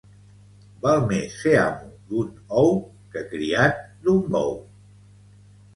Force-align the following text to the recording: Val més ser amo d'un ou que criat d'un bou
Val 0.85 1.03
més 1.11 1.35
ser 1.41 1.53
amo 1.65 1.91
d'un 2.07 2.33
ou 2.63 2.73
que 3.13 3.25
criat 3.35 3.87
d'un 4.09 4.27
bou 4.39 4.61